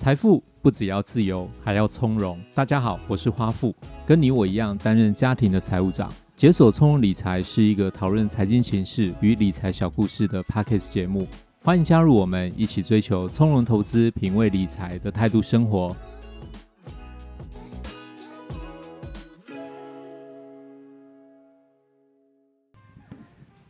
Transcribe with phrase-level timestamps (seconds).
[0.00, 2.40] 财富不只要自由，还要从容。
[2.54, 3.74] 大家好，我是花富，
[4.06, 6.10] 跟你我一样担任家庭的财务长。
[6.34, 11.28] 解锁从容理财是一个讨论财经形势与理财小故事的 Podcast 节目，
[11.62, 15.94] 欢迎加入我们，一起追求从容投资、品味理财的态度生活。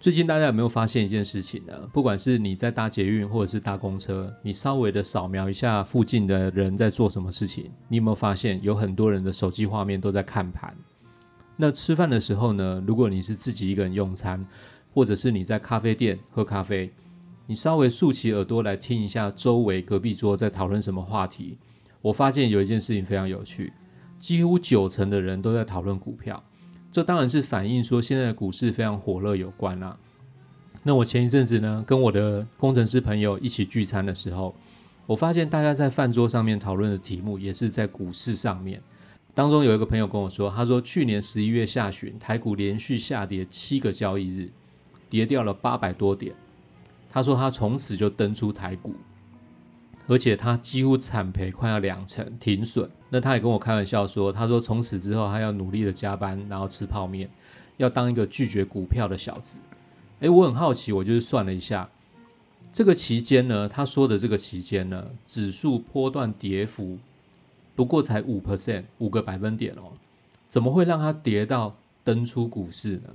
[0.01, 1.75] 最近大家有没有发现一件事情呢？
[1.93, 10.75] 不管是你在搭捷运或者是搭公车，你稍微的扫描一下附近的人在做什么事情，你有没有发现有很多人的手机画面都在看盘？
[11.55, 14.43] 那吃饭的时候呢，如果你是自己一个人用餐，
[14.95, 16.91] 或者是你在咖啡店喝咖啡，
[17.47, 21.59] 你稍微竖起耳朵来听一下周围隔壁桌在讨论什么话题，
[22.01, 23.71] 我发现有一件事情非常有趣，
[24.19, 26.43] 几乎九成的人都在讨论股票。
[26.93, 29.97] 这当然是反映说现在的股市非常火热有关啦、
[30.83, 34.55] 那我前一阵子呢，跟我的工程师朋友一起聚餐的时候，
[35.07, 38.83] 我发现大家在饭桌上面讨论的题目也是在股市上面。
[39.35, 44.51] 当中有一个朋友跟我说，他说去年十一月下旬，台股连续下跌七个交易日，
[45.09, 46.35] 跌掉了八百多点。
[47.13, 48.95] 他说他从此就登出台股。
[50.11, 52.91] 而且他几乎惨赔快要两成，停损。
[53.11, 57.31] 那他也跟我开玩笑说，他说从此之后他要努力的加班，然后吃泡面，
[57.77, 59.61] 要当一个拒绝股票的小子。
[60.19, 61.89] 诶，我很好奇，我就是算了一下，
[62.73, 66.99] 这个期间呢，他说的这个期间呢，指数波段跌幅
[67.77, 69.93] 不过才五 percent，五个百分点哦，
[70.49, 73.11] 怎么会让他跌到登出股市呢？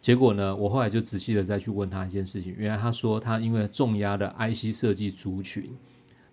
[0.00, 5.68] 结果呢，我后来就仔细的再去问他一件事情，原来他说他因为重压的 IC 设计族群。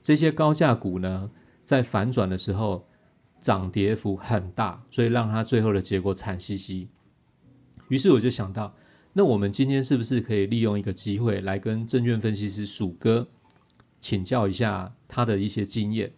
[0.01, 1.31] 这些高价股呢，
[1.63, 2.87] 在反转的时候
[3.41, 6.89] 涨跌幅很大，所以让它最后的结果惨兮兮。
[7.89, 8.73] 于是我就想到，
[9.13, 13.27] 那我们今天是不是可以利用一个机会来跟证券分析师鼠哥
[13.99, 16.11] 请教一下他的一些经验？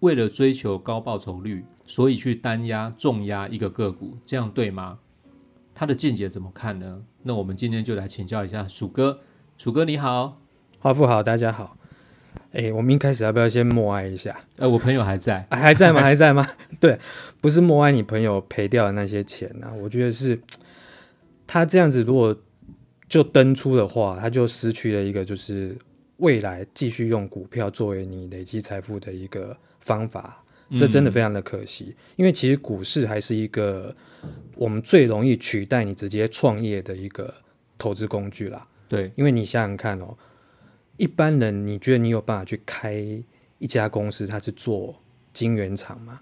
[0.00, 4.98] 为了追求高报酬率，所以去单压重压一个个股，这样对吗？
[5.74, 7.02] 他的见解怎么看呢？
[7.22, 9.20] 那我们今天就来请教一下鼠哥。
[9.58, 10.40] 鼠哥你好，
[10.78, 11.79] 花富好，大家好。
[12.52, 14.32] 哎、欸，我们一开始要不要先默哀一下？
[14.56, 16.00] 哎、呃，我朋友还在，啊、还在吗？
[16.02, 16.44] 还在吗？
[16.80, 16.98] 对，
[17.40, 19.72] 不是默哀你朋友赔掉的那些钱呐、啊。
[19.74, 20.40] 我觉得是
[21.46, 22.36] 他这样子，如果
[23.08, 25.76] 就登出的话，他就失去了一个就是
[26.16, 30.44] 未来继续用股票作为你累积财富的一个方法。
[30.76, 33.92] 这真的非常的可惜，嗯、因为其实股市还是一个
[34.54, 37.34] 我们最容易取代你直接创业的一个
[37.76, 38.64] 投资工具啦。
[38.88, 40.16] 对，因为你想想看哦。
[41.00, 42.94] 一般人，你觉得你有办法去开
[43.56, 44.26] 一家公司？
[44.26, 44.94] 他是做
[45.32, 46.20] 晶圆厂吗？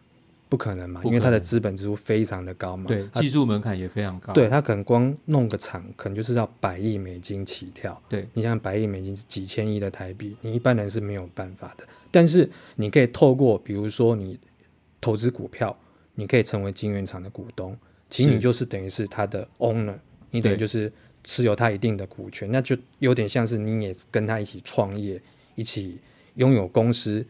[0.49, 2.85] 不可能嘛，因为他的资本支出非常的高嘛。
[2.87, 4.33] 对，技术门槛也非常高。
[4.33, 8.01] 对，他可能光弄个厂，可能就是要百亿美金起跳。
[8.09, 11.85] 对，你想百亿美金是几千亿的台币，你一般人是没有办法的。
[12.13, 14.39] 但是你可以透过，比如说你
[15.01, 15.77] 投资股票，
[16.15, 17.77] 你可以成为晶圆厂的股东，
[18.09, 19.99] 其实你就是等于是他的 owner，
[20.31, 20.93] 你等于就是。
[21.29, 25.21] 持有他一定的股权，那就有点像是你也跟他一起创业，
[25.57, 25.99] 一起
[26.37, 27.23] 拥有公司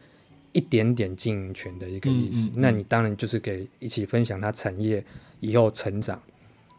[0.53, 2.47] 一点点经营权的一个意思。
[2.47, 5.03] 嗯嗯嗯、那你当然就是给一起分享他产业
[5.41, 6.17] 以后成长，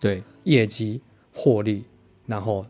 [0.00, 0.98] 对业绩
[1.34, 1.84] 获利，
[2.24, 2.64] 然后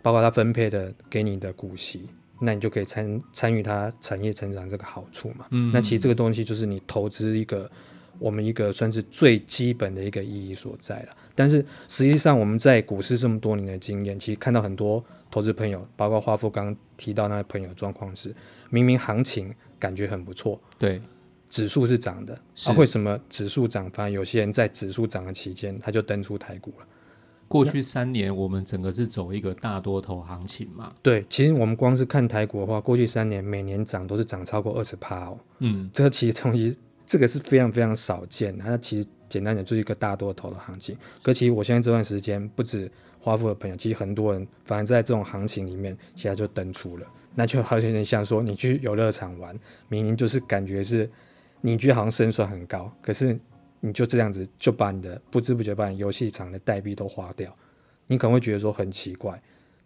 [0.00, 2.08] 包括他分配的给你的股息，
[2.40, 5.46] 那你就可以参参与他产业成长这个好处嘛。
[5.74, 7.70] 那其实这个东西就是你投资一个。
[8.20, 18.32] 我们一个算是最基本的一个意义所在了，但是实际上我们在股市这么多年的经验，其实看到很多投资朋友，包括花富刚刚提到那位朋友状况是，
[18.68, 21.00] 明明行情感觉很不错，对，
[21.48, 26.86] 指数是涨的，啊，为什么指数涨，反而有些人在指数涨的期间他就登出台股了？
[27.48, 30.92] 过去三年我们整个是走一个大多头行情嘛？
[31.02, 36.76] 对，其实我们光是看台股的话，过去三年每年涨都是涨超过二十趴哦，嗯，这其实东西。
[37.10, 40.96] 这个是非常非常少见的，它其实简单讲就是一个大多头的行情。
[41.24, 42.88] 可其实我现在这段时间不止
[43.18, 47.06] 花富的朋友，其实很多人反而在这种行情里面，现在就登出了。
[47.34, 49.58] 那就好像像说你去游乐场玩，
[49.88, 51.10] 明明就是感觉是
[51.60, 53.36] 你觉得好像胜算很高，可是
[53.80, 57.52] 你就这样子就把你的不知不觉把你游戏场的代币都花掉，
[58.06, 59.36] 你可能会觉得说很奇怪，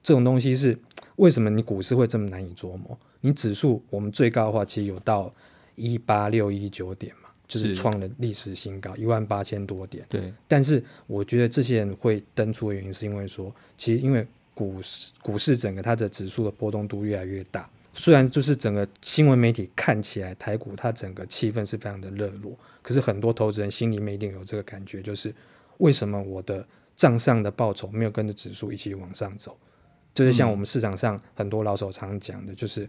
[0.03, 0.79] 这种东西是
[1.17, 2.99] 为什么你股市会这么难以琢磨？
[3.23, 5.33] 你指数我们最高的话，其实有到。
[5.77, 10.05] 一八六一九点嘛，就是创了历史新高，一万八千多点。
[10.09, 25.35] 对，但是我觉得这些人会登出的原因，是因为说，其实因为股市股市整个它的指数的波动度越来越大，虽然就是整个新闻媒体看起来台股它整个气氛是非常的热络，可是很多投资人心里面一定有这个感觉，就是
[25.79, 29.57] 为什么我的账上的报酬没有跟着指数一起往上走？
[30.15, 32.89] 就是像我们市场上很多老手常讲的，就是。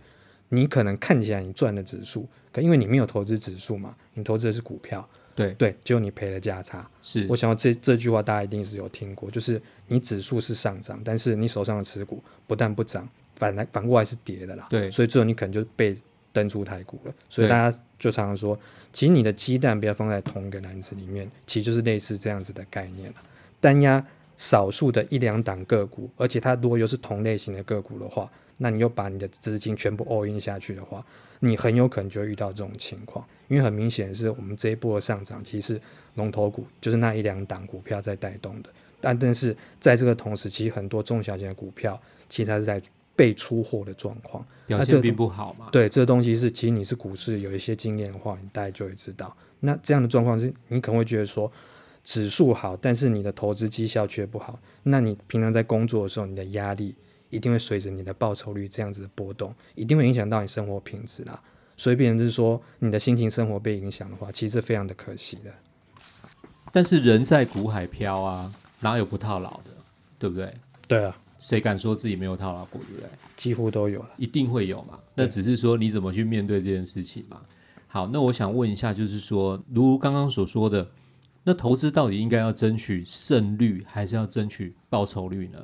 [0.49, 6.89] 你可能看起来你赚的指数，可因为你没有投资指数嘛，你投资的是股票，对对，就你赔了价差。
[7.01, 14.67] 是，我想要这这句话大家一定是有听过，就是你指数是上涨，但是你手上的持股不但不涨，反来反过来是跌的啦。
[14.69, 15.97] 对，所以最后你可能就被
[16.31, 17.13] 登出台股了。
[17.29, 18.57] 所以大家就常常说，
[18.93, 23.15] 其实你的鸡蛋不要放在同一个篮子里面，其实就是类似这样子的概念了。
[23.59, 24.05] 单押
[24.37, 28.29] 少数的一两档个股，而且它如果又是同类型的个股的话。
[28.57, 31.05] 那你又把你的资金全部 all in 下去的话，
[31.39, 35.79] 你很有可能就会遇到这种情况，因为很明显是我们这一波的上涨，其实
[36.13, 38.69] 龙头股就是那一两档股票在带动的，
[39.01, 42.81] 但但是在这个同时，其实很多中小型的股票其实它是在
[43.13, 45.67] 被出货的状况，表现并不好嘛。
[45.71, 51.51] 对，这个东西是其实你是股市有一些经验的话，你大概就会知道，那这样的状况是你可能会觉得说
[52.05, 56.95] 指数好，但是你的投资绩效却不好，那你平常在工作的时候，你的压力。
[57.29, 61.41] 一定会随着你的报酬率这样子的波动，一定会影响到你生活品质啦。
[61.77, 65.53] 所以，变成是说你的心情、生活被影响的话，其实非常的可惜的。
[66.71, 69.71] 但是人在股海飘啊，哪有不套牢的，
[70.17, 70.53] 对不对？
[70.87, 73.09] 对啊，谁敢说自己没有套牢过，对不对？
[73.35, 74.97] 几乎都有了，一定会有嘛。
[75.13, 77.41] 那只是说你怎么去面对这件事情嘛。
[77.87, 80.87] 好，那我想问一下，就是说，如刚刚所说的，
[81.43, 85.59] 那投资到底应该要争取胜率，还是要争取报酬率呢？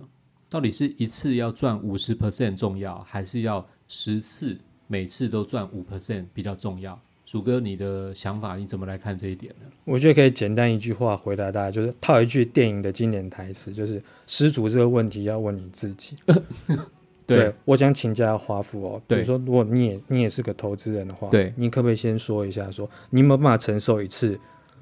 [0.52, 4.58] 到底是一次要赚五十 percent 重要，还是要十次
[4.88, 7.00] 每次都赚五 percent 比较重要？
[7.26, 9.66] 鼠哥，你的想法你怎么来看这一点呢？
[9.86, 16.18] 我觉得可以简单一句话回答大家，就是套一句电影的经典台词，就是失主这个问题要问你自己。
[17.26, 24.38] 对，对，我想请教华富哦，比如说如果你也你也是个投资人的话，对，你可不可以先说一下说，说你有没有办法承受一次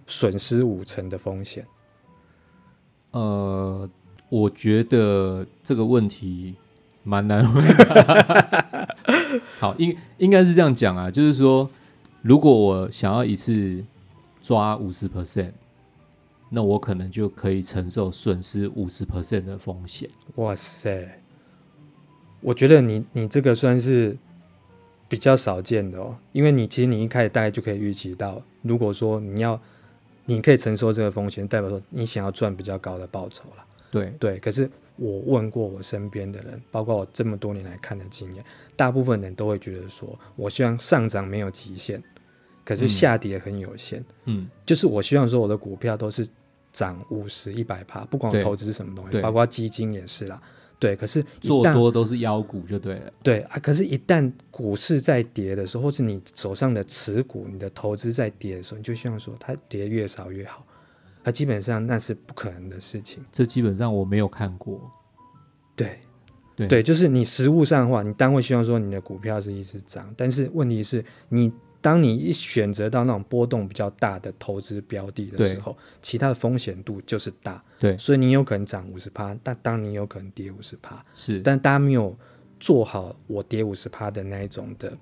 [0.07, 1.63] 损失五成的风险？
[3.11, 3.87] 呃。
[4.29, 6.55] 我觉得这个问题
[7.03, 8.87] 蛮难回答。
[9.59, 11.69] 好，应应该是这样讲啊，就是说，
[12.21, 13.83] 如果我想要一次
[14.41, 15.51] 抓五十 percent，
[16.49, 20.09] 那我可能就可以承受损失五十 percent 的风险。
[20.35, 21.19] 哇塞，
[22.41, 24.17] 我觉得你你这个算是
[25.07, 29.59] 比较少见的哦，因为你其实你一开始大概就可以预期到，如果说你要
[30.25, 33.65] 你可以承受这个风险，代表说你想要赚比较高的报酬了。
[33.91, 38.43] 对对，可是我问过我身边的人，包括我这么多年来看的经验，
[38.75, 42.01] 大部分人都会觉得说，我希望上涨没有极限，
[42.63, 44.03] 可是下跌很有限。
[44.25, 46.27] 嗯，就是我希望说我的股票都是
[46.71, 50.41] 涨五十、一百趴，不管我投资什么东西，包括基金也是啦。
[50.77, 53.13] 对，可是做多都是妖股就对了。
[53.21, 60.63] 对啊，可是，一旦股市在跌的时候，或是你手上的持股、你的投资在跌的时候，你就希望说它跌越少越好。
[61.23, 64.89] 那基本上那是不可能的事情，这基本上我没有看过。
[65.75, 65.99] 对，
[66.55, 71.51] 对，对，就是你实物上的话，你当然会希望说你的股票是一直涨，但是问题是你
[71.81, 77.61] 当你一选择到那种波动比较大的投资标的的时候，其他的风险度就是大。
[77.79, 81.03] 对，所以你有可能涨五十趴，但当你有可能跌五十趴。
[81.13, 82.17] 是，但大家没有
[82.59, 84.97] 做好我跌五十趴的那一种的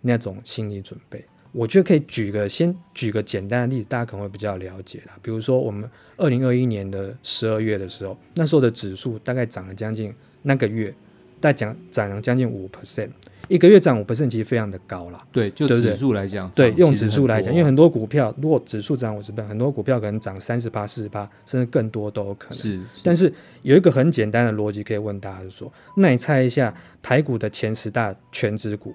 [0.00, 1.22] 那种心理准备。
[1.54, 5.16] 我觉得可以举个先举个简单的例子，大家可能会比较了解啦。
[5.22, 10.12] 比如说，我们二零二一年的十二月的时候，那时候的指数大概涨了将近
[10.42, 10.92] 那个月，
[11.38, 13.10] 大概涨涨了将近五 percent，
[13.46, 15.22] 一个月涨五 percent，其实非常的高了。
[15.30, 22.58] 对，就指数来讲，对，用指数来讲，因为很多股票如果指数涨五十倍，很多股票可能涨三十八、四十八，甚至更多都有可能。
[22.58, 28.92] 是，是，但是有一个很简单的逻辑可以问大家，就是说，那你猜一下台股的前十大权值股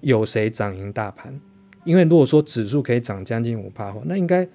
[0.00, 1.40] 有谁涨赢大盘？
[1.84, 4.46] 因为如果说指数可以涨将近五趴的话，那应该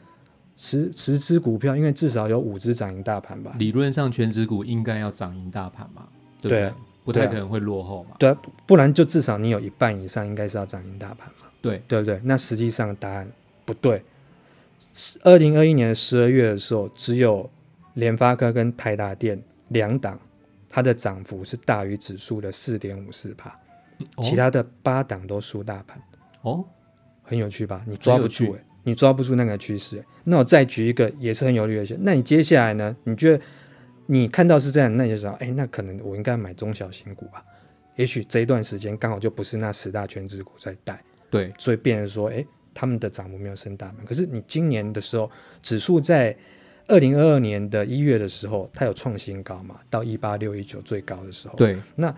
[0.57, 3.55] 十十只股票，因为至少有五只涨赢大盘吧？
[3.57, 6.07] 理论上，全指股应该要涨赢大盘嘛？
[6.41, 6.59] 对不对？
[6.59, 8.15] 对啊，不太可能会落后嘛？
[8.19, 11.47] 对啊，不然就至少你有一半以上应该是要涨赢大盘嘛？
[11.61, 12.21] 对，对不对？
[12.23, 13.27] 那实际上答案
[13.65, 14.03] 不对。
[15.23, 17.49] 二零二一年十二月的时候，只有
[17.95, 20.19] 联发科跟台达电两档，
[20.69, 23.57] 它的涨幅是大于指数的四点五四帕，
[24.21, 25.99] 其他的八档都输大盘。
[26.43, 26.63] 哦。
[27.25, 27.83] 很有趣吧？
[27.87, 30.05] 你抓不住诶、欸，你抓不住那个趋势、欸。
[30.23, 31.97] 那我再举一个也是很有利的。
[32.01, 32.95] 那你接下来呢？
[33.03, 33.43] 你觉得
[34.05, 37.43] 你看到是这样，那你就知道，哎、欸，那可能我应该买中小型股吧？
[37.95, 44.05] 也许这一段时间刚好就不是那十大权值股在带，对，所以变成说，哎、欸，他们的涨幅没有升大盘。
[44.05, 46.35] 可是你今年的时候，指数在
[46.87, 49.79] 二零二二年的一月的时候，它有创新高嘛？
[49.89, 51.77] 到一八六一九最高的时候，对。
[51.95, 52.13] 那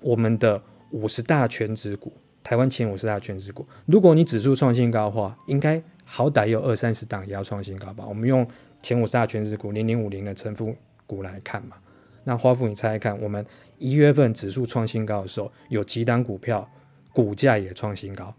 [0.00, 2.12] 我们的五十大全值股。
[2.42, 8.04] 台湾前五十大权值股，如果你指数创新高的话，应该好歹有二三十档也要创新高吧？
[8.06, 8.46] 我们用
[8.82, 11.76] 前五十大权值股零零五零的成分股来看嘛。
[12.24, 13.44] 那花富，你猜猜看，我们
[13.78, 16.68] 一月份指数创新高的时候，有几档股票
[17.12, 18.34] 股价也创新高。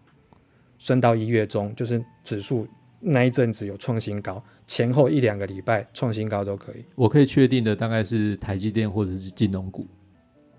[0.78, 2.68] 升到一月中，就是指数
[3.00, 6.86] 那一阵子有创新高，前后一两个礼拜创新高都可以。
[6.96, 9.88] 我可以确定的大概是台积电或者是金融股，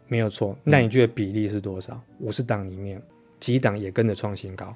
[0.09, 0.57] 没有错。
[0.65, 2.01] 那你觉得比例是多少？
[2.21, 3.01] 五十档里面
[3.45, 4.75] 几档也跟着创新高？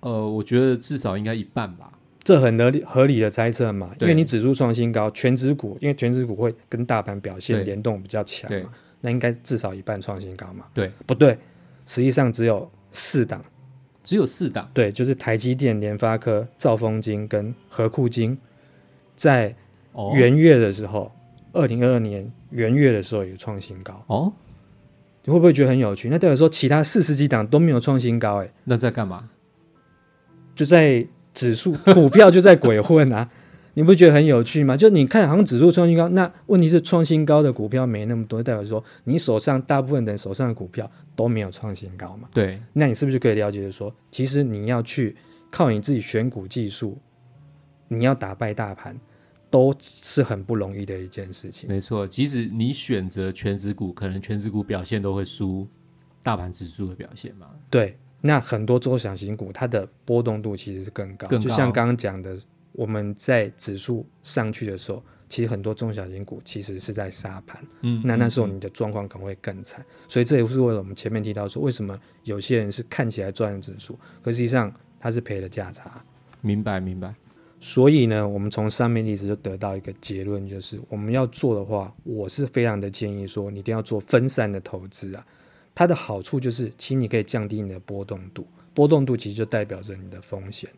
[0.00, 1.92] 呃，我觉得至少应该一半吧。
[2.24, 10.64] 这很合理合理的猜测嘛，因为你指数创新高，全指股因为全指股会跟大盘表现联动比较强嘛，那应该至少一半创新高嘛。
[10.74, 11.38] 对，不对？
[11.86, 13.44] 实际上只有四档，
[14.02, 14.68] 只有四档。
[14.74, 18.36] 对，就是台积电、联发科、兆丰金跟和库金，
[19.14, 19.54] 在
[20.16, 21.12] 元月的时候，
[21.52, 24.02] 二零二二年元月的时候有创新高。
[24.08, 24.32] 哦，
[25.24, 26.08] 你会不会觉得很有趣？
[26.08, 29.30] 那代表说其他四十几档都没有创新高，哎，那在干嘛？
[30.54, 31.06] 就在。
[31.34, 33.26] 指数股票就在鬼混啊！
[33.72, 34.76] 你不觉得很有趣吗？
[34.76, 40.86] 就你看，好像指数创新高，那问题是创新高的股票没那么多，代表说你手上大部分人手上的股票
[41.16, 42.28] 都没有创新高嘛？
[42.34, 45.16] 对，那你是不是可以了解说，其实你要去
[45.50, 46.98] 靠你自己选股技术，
[47.88, 48.94] 你要打败大盘，
[49.52, 51.68] 都是很不容易的一件事情。
[51.68, 55.68] 没错，即使你选择全值股，可能全值股表现都会输
[56.22, 57.50] 大盘指数的表现嘛？
[57.68, 57.94] 对。
[58.22, 61.46] 那很多中小型股，它的波动度其实是更高，更高。
[61.46, 62.34] 就像刚刚讲的，
[62.72, 67.62] 我们在指数上去的时候，其实很多中小型股其实是在杀盘。
[67.82, 69.82] 嗯，那那时候你的状况可能会更惨。
[69.82, 70.06] 嗯。
[70.08, 76.02] 所以这也是为了我们前面提到说，为什么有些人是看起来赚指数，可实际上他是赔了价差。
[76.40, 77.14] 明白，明白。
[77.64, 85.24] 所以呢，我们从上面例子就得到一个结论，就是我们要做的话，我是非常的建议说，你一定要做分散的投资啊。
[85.72, 90.68] 它的好处就是，其实你可以降低你的波动度，波动度其实就代表着你的风险。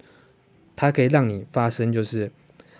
[0.76, 2.30] 它可以让你发生，就是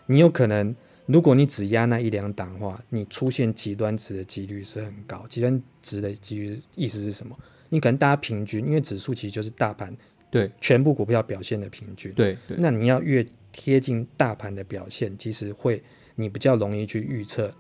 [0.05, 5.25] 你有可能，如果你只压那一两档的话，你出现极端值的几率是很高。
[5.31, 7.35] 极端值的几率意思是什么？
[7.71, 9.97] 你可能大家平均，因为指数其实就是大盘
[10.31, 12.13] 对全部股票表现的平均。
[12.13, 12.59] 对对。
[12.61, 15.83] 那你要越贴近大盘的表现，其实会
[16.15, 17.51] 你比较容易去预测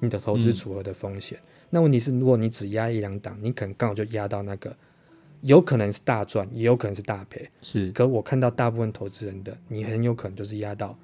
[0.00, 1.38] 你的投资组合的风险。
[1.38, 4.76] 嗯那问题是，如果你只压一两档，你可能刚好就压到那个，
[5.40, 7.50] 有可能是大赚，也有可能是大赔。
[7.62, 10.96] 是，可我看到大部分投资人的，你很有可能就是压到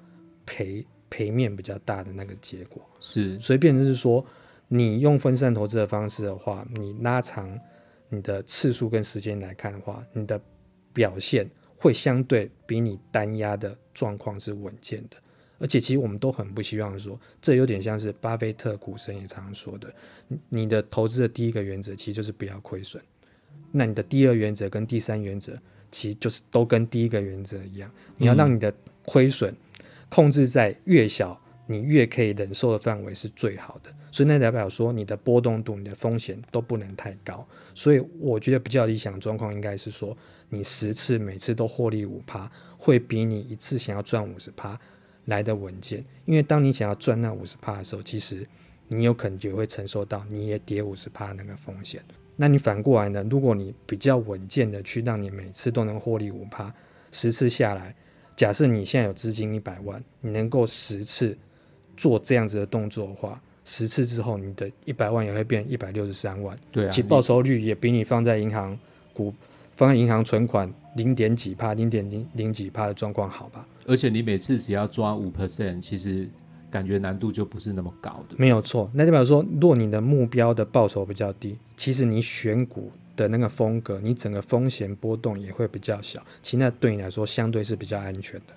[0.47, 2.89] 赔赔面比较大的那个结果。
[3.01, 4.25] 是，所以变成是说，
[4.69, 7.59] 你用分散投资的方式的话，你拉长
[8.09, 10.41] 你的次数跟时间来看的话，你的
[10.93, 15.17] 表现会相对比你单压的状况是稳健的。
[15.59, 19.93] 而且其实我们都很不希望说，这有点像是巴菲特股神也常说的，
[20.49, 23.03] 你的投资的第一个原则其实就是不要亏损。
[23.71, 25.55] 那你的第二原则跟第三原则，
[25.91, 28.73] 其实就是都跟第一个原则一样，你要让你的
[29.05, 29.55] 亏损
[30.09, 33.93] 控制在越小，你越可以忍受的范围是最好的。
[34.11, 37.47] 所以那代表说，你的波动度、你的风险都不能太高。
[37.75, 40.17] 所以我觉得比较理想状况应该是说，
[40.51, 44.79] 你十次每次都获利五趴，会比你一次想要赚五十趴
[45.25, 48.47] 来的稳健，因为当你想要赚那五十趴的时候，其实
[48.89, 52.03] 你有可能也会承受到你也跌五十趴那个风险。
[52.37, 53.25] 那你反过来呢？
[53.31, 56.75] 如果你比较稳健的去让你每次都能获利五趴，
[57.13, 57.95] 十次下来，
[58.35, 61.37] 假设你现在有资金一百万，你能够十次
[61.97, 66.59] 做这样子的动作的话，十次之后你的一百万也会变一百六十三万。
[66.73, 68.77] 对啊，其报酬率也比你放在银行
[69.13, 69.35] 股
[69.81, 73.67] 放在银行存款零点几帕、零点零零几帕的状况好吧？
[73.87, 76.29] 而且你每次只要抓五 percent，其实
[76.69, 78.37] 感觉难度就不是那么高的。
[78.37, 86.23] 没有错，那代表说，若你的目标的报酬比较低，其实你选股的那个风格，你整个风险波动也会比较小。
[86.43, 88.53] 其实那对你来说相对是比较安全的。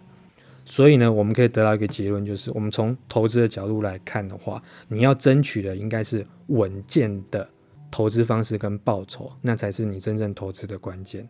[0.65, 7.47] 所以呢，我们可以得到一个结论，就是我们从投资的角度来看的话，你要争取的应该是稳健的
[7.93, 11.29] 投资方式跟报酬，那才是你真正投资的关键。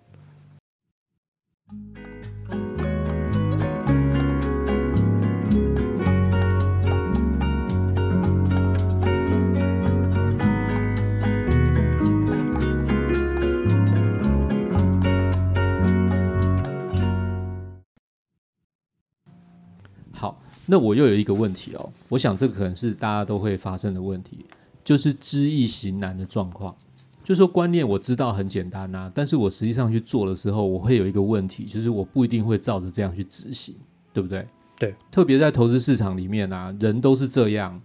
[20.66, 24.46] 那我又有一个问题哦，我想这可能是大家都会发生的问题，
[24.84, 26.76] 就是知易行难的状况。
[27.24, 33.74] 就是说观念我知道很简单啊，但是我实际上去做的时候，我会有一个问题，就是我不一定会照着这样去执行，
[34.12, 34.46] 对不对？
[34.78, 37.82] 对，特别在投资市场里面啊，人都是这样。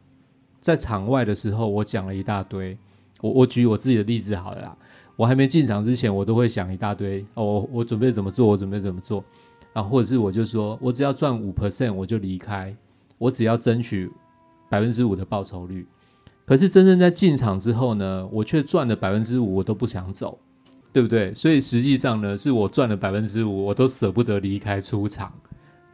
[0.61, 2.77] 在场外的时候，我讲了一大堆，
[3.21, 4.77] 我我举我自己的例子好了啦，
[5.15, 9.23] 我还没进场之前，我都会想一大堆哦，我准备怎么做，我准备怎么做。
[9.73, 12.75] 啊，或者是我就说，我只要赚五 percent 我就离开，
[13.19, 14.11] 我只要争取
[14.69, 15.87] 百分之五的报酬率。
[16.49, 20.37] 可是真正在进场之后呢，我却赚了百分之五，我都不想走。
[20.91, 21.33] 对不对？
[21.35, 25.31] 所以实际上呢，是我赚了百分之五，我都舍不得离开出场。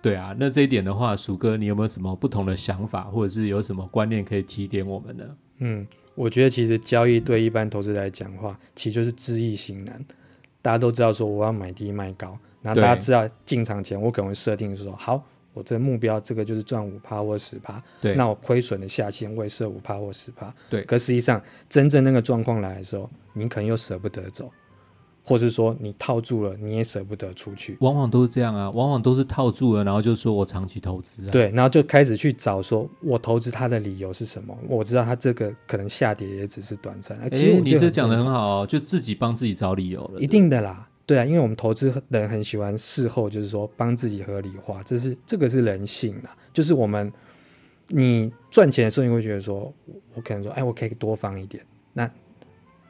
[0.01, 5.25] 对啊，那这一点的话，鼠哥，你有没有什么不同的想法，或者是有什么观念可以提点我们呢？
[5.59, 10.03] 嗯，我觉得其实交易对一般投资来讲的话，其实就是知易行难。
[10.63, 15.21] 大家都知道说我要买低卖高，然后大家知道进场前我可能会设定说好。
[15.55, 17.83] 我这个目标，这个就是赚五趴或十趴。
[18.01, 20.53] 对，那我亏损的下限我也设五趴或十趴。
[20.69, 24.51] 对，可实际上真正那个状况来的时候，你可能又舍不得走，
[25.23, 27.79] 或是说你套住了，你也舍不得出去。
[27.81, 31.31] 往往都是这样啊，往往都是套住了，然后就说我长期投资啊。
[31.31, 34.57] 对，然后就开始去找说我投资它的理由是什么？
[34.69, 37.17] 我知道它这个可能下跌也只是短暂。
[37.31, 40.21] 其实你这讲的很好哦，就自己帮自己找理由了。
[40.21, 40.89] 一定的啦。
[41.07, 46.35] 对啊，因为我们投资人很喜欢事后就是说帮自己合理化，这是这个是人性啦。
[46.53, 47.13] 就是我们
[47.89, 49.73] 你赚钱的时候，你会觉得说，
[50.15, 52.11] 我可能说，哎，我可以多放一点，那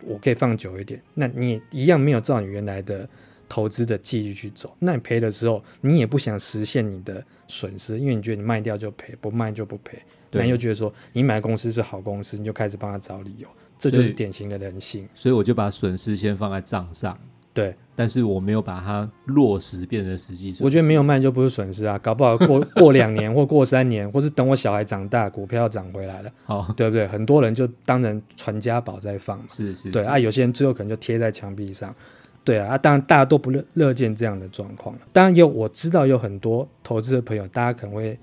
[0.05, 3.09] 我可以放久一点，那你也一样没有照你原来的
[3.49, 4.77] 投资的纪律去走。
[4.79, 9.99] 那你赔的时候，你也不想实现你的损失，因为你觉得你卖掉就赔，不卖就不赔。
[10.31, 15.09] 那你又觉得说你买公司是好公司，你就开始帮他找理由，这就是典型的人性。
[15.15, 17.19] 所以我就把损失先放在账上。
[17.55, 20.53] 对，但是我没有把它落实变成实际。
[20.61, 27.07] 我觉得没有卖就不是损失啊，搞不好过 过两年或过三年，或是等我小孩长大，股票涨回来了，好，对不对？
[27.07, 31.95] 很多人就当成传家宝在放，是是，是，对啊，有些人最后可能就贴在墙壁上，
[32.43, 34.99] 对啊，啊，当然大家都不乐乐见这样的状况。
[35.13, 38.19] 当然有我知道有很多投资的朋友，大家可能会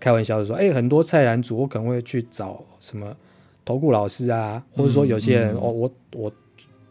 [0.00, 3.14] 开玩笑的说，哎，很多菜篮族，我可能会去找什么
[3.66, 6.32] 投顾老师啊，或者说有些人，嗯嗯、哦，我我。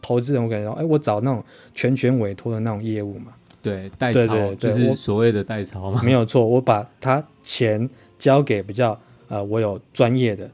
[0.02, 1.42] 投资人，我感觉，哎，我找那种
[1.72, 3.32] 全权委托的那种业务嘛，
[3.62, 6.44] 对，代操就是所谓的代操嘛，没有错。
[6.44, 10.50] 我把他钱交给比较呃，我有专业的，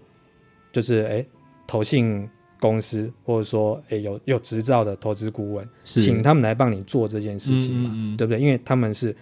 [0.70, 1.24] 就是哎，
[1.66, 2.28] 投信
[2.60, 8.40] 公司或者说哎有有执照的投资顾问，请他们来帮你做这件事情嘛，嗯嗯嗯对不对？
[8.40, 9.16] 因为他们是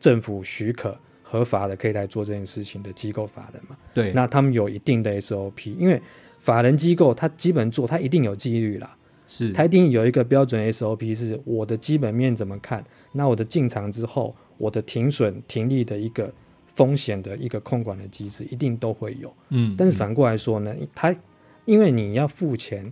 [0.00, 3.76] 政府许可合法的，可以来做这件事情的机构法人嘛。
[3.94, 6.02] 对，那他们有一定的 SOP，因为
[6.38, 8.96] 法人机构他基本做，他一定有纪律啦。
[9.28, 12.84] 是，它一定有一个标准 SOP，是我的基本面怎么看？
[13.12, 16.32] 那我的进场之后，我的停损停利的一个
[16.74, 19.30] 风险的一个控管的机制，一定都会有。
[19.50, 21.14] 嗯，但是反过来说呢，它
[21.66, 22.90] 因为你要付钱，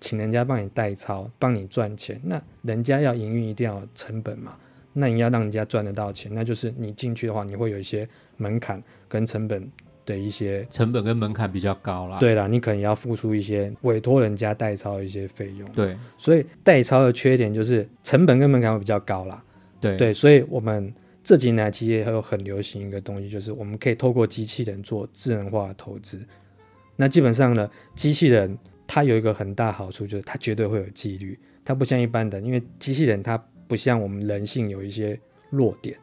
[0.00, 4.56] 请人家帮你代操，帮你赚钱，那人家要营运一定要有成本嘛，
[4.92, 9.70] 那你要让人家赚得到钱，那就是你进去的话，你会有一些门槛跟成本。
[10.06, 19.42] 的一些成本跟门槛比较高啦，对啦，你可能要付出一些委托人家代操的一些费用，对，所以代抄的缺点就是成本跟门槛会比较高啦，
[19.80, 19.96] 对。
[19.96, 20.90] 对，所以我们
[21.24, 26.24] 这几年其实也有很流行一个东西，就是我们可以透过机器人做智能化的投资，
[26.94, 35.18] 那基本上呢，机器人它有一个很大好处，就是它绝对会有纪律，它不像一般的，因为机器人它不像我们人性有一些
[35.50, 35.98] 弱点，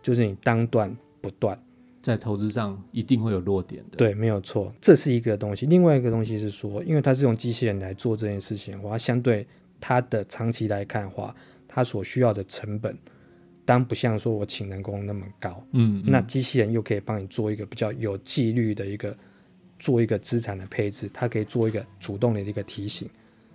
[0.00, 1.60] 就是你当断不断。
[2.08, 5.66] 在投资上一定会有弱点的，对，没有错，这是一个东西。
[5.66, 9.46] 另外一个东西是说，因为它是用机器人来做这件事情的话，相对
[9.78, 11.36] 它的长期来看的话，
[11.68, 12.96] 它所需要的成本，
[13.64, 15.62] 当不像说我请人工那么高。
[15.72, 19.14] 嗯，嗯，那机器人又可以帮你做一个比较有纪律的一个，
[19.78, 23.08] 做一个资产的配置，它可以做一个主动的一个提醒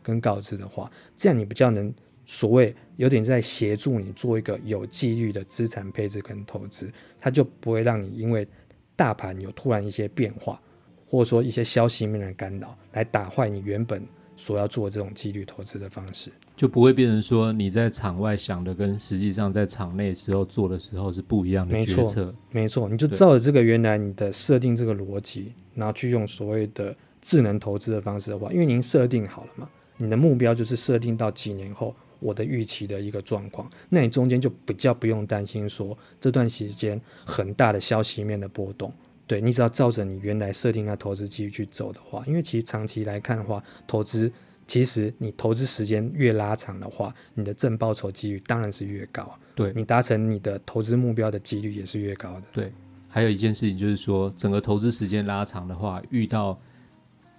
[0.04, 1.92] 跟告知的话，这样你比较能。
[2.26, 8.48] 所谓有点在协助你做一个有纪律的资产配置跟投资，它就不会让你因为
[8.96, 10.62] 大盘有突然一些变化，
[11.06, 14.06] 或者说一些消息面的干扰，来打坏你原本
[14.36, 22.34] 所要做这种纪律投资的方式，就不会变成说你在场外想的跟实际上在场内时候做的时候是不一样的决策。
[22.52, 31.94] 没错，你就照着这个原来你的设定这个逻辑，然后去用所谓的智能投资的方式的话，因为您设定好了嘛，你的目标就是设定到几年后。
[32.20, 38.92] 我的预期的一个状况，那你中间就比较不用担心说这段时间很大的消息面的波动，
[39.28, 44.32] 对，你只要照着你原来设定的投资机遇去走的话，因为其实长期来看的话，投资
[44.66, 52.44] 其实你投资时间越拉长的话，你的正报酬机遇当然是越高，对，你达成你的投资目标的几率也是越高的。
[52.54, 52.72] 对，
[53.10, 56.58] 还有一件事情就是说，整个投资时间拉长的话，遇到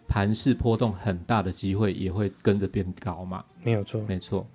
[0.06, 3.42] 盘势波动很大的机会也会跟着变高嘛？
[3.62, 4.46] 没有错，没错。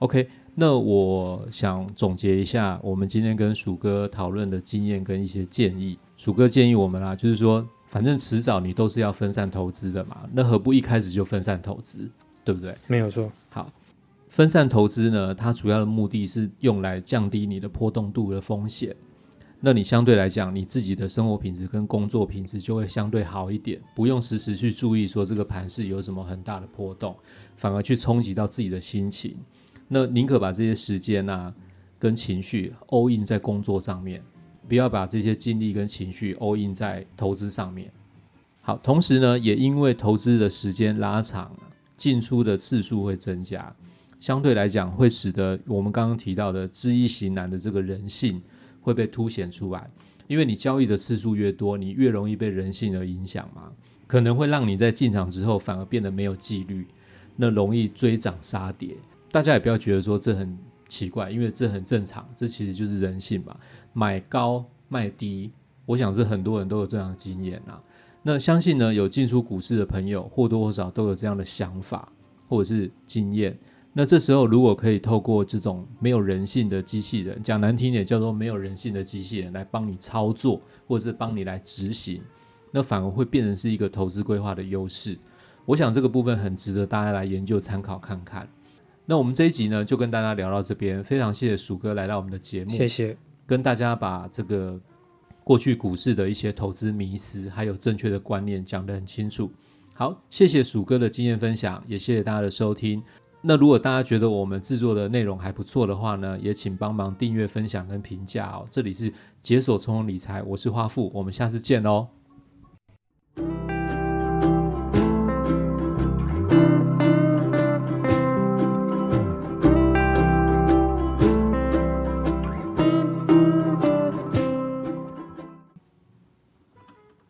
[0.00, 5.98] OK，那我想总结一下我们今天跟鼠哥讨论的经验跟一些建议。
[6.16, 12.10] 鼠哥建议我们啦，就是说，反正迟早你都是要分散投资的嘛，那何不一开始就分散投资，
[12.42, 12.74] 对不对？
[12.86, 13.30] 没有错。
[13.50, 13.70] 好，
[14.28, 18.96] 分散投资呢，它主要的目的是用来降低你的波动度的风险。
[19.60, 27.14] 那你相对来讲，你自己的生活品质跟工作品质就会相对好一点，不用时时去注意说这个盘势有什么很大的波动，
[27.56, 29.36] 反而去冲击到自己的心情。
[29.92, 31.52] 那宁可把这些时间啊
[31.98, 34.22] 跟情绪 all in 在工作上面，
[34.68, 37.90] 不要把这些精力跟情绪 all in 在投资上面。
[38.60, 41.50] 好，同时呢，也因为投资的时间拉长，
[41.96, 43.74] 进出的次数会增加，
[44.20, 48.40] 相对来讲会使得我们刚刚提到的知易行难的这个人性
[48.80, 49.90] 会被凸显出来。
[50.28, 53.72] 因为你交易的次数越多，你越容易被人性而影响嘛，
[54.06, 56.86] 可能会让你在进场之后反而变得没有纪律，
[57.34, 58.96] 那容易追涨杀跌。
[59.30, 63.56] 大家也不要觉得说这很奇怪，因为这很正常，这其实就是人性嘛。
[63.92, 65.52] 买高卖低，
[65.86, 67.80] 我想这很多人都有这样的经验啊。
[68.22, 72.12] 那相信呢，有进出股市的朋友或多或少都有这样的想法
[72.48, 73.58] 或者是经验。
[73.92, 82.22] 那这时候，如果可以透过这种没有人性的机器人，讲难听点叫做没有人性的机器人来帮你操作，或者是帮你来执行，
[82.70, 85.18] 那反而会变成是一个投资规划的优势。
[85.66, 88.48] 我想这个部分很值得大家来研究参考看看。
[89.10, 94.80] 那我们这一集呢，就跟大家聊到这边，非常谢谢鼠哥来到我们的节目，谢谢，跟大家把这个
[95.42, 99.50] 过去股市的一些投资迷思还有正确的观念讲得很清楚。
[99.94, 103.02] 好，谢谢鼠哥的经验分享，也谢谢大家的收听。
[103.42, 108.64] 那如果大家觉得我们制作的内容还不错的话呢，也请帮忙订阅、分享跟评价哦。
[108.70, 112.06] 这里是解锁从容理财，我是花富，我们下次见哦。